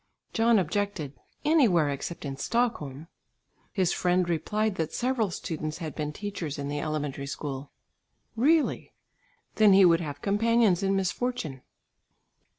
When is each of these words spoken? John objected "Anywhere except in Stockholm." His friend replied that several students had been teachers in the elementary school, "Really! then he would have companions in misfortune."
John 0.33 0.57
objected 0.57 1.13
"Anywhere 1.45 1.91
except 1.91 2.25
in 2.25 2.35
Stockholm." 2.35 3.05
His 3.71 3.93
friend 3.93 4.27
replied 4.27 4.73
that 4.77 4.91
several 4.93 5.29
students 5.29 5.77
had 5.77 5.93
been 5.93 6.11
teachers 6.11 6.57
in 6.57 6.69
the 6.69 6.79
elementary 6.79 7.27
school, 7.27 7.71
"Really! 8.35 8.95
then 9.57 9.73
he 9.73 9.85
would 9.85 10.01
have 10.01 10.19
companions 10.23 10.81
in 10.81 10.95
misfortune." 10.95 11.61